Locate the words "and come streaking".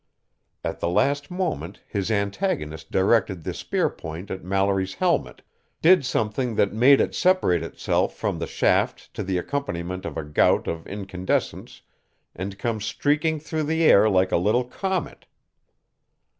12.35-13.39